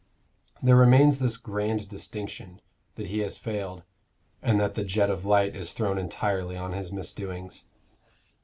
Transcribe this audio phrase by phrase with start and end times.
[0.63, 2.59] There remains this grand distinction,
[2.95, 3.83] that he has failed,
[4.41, 7.65] and that the jet of light is thrown entirely on his misdoings.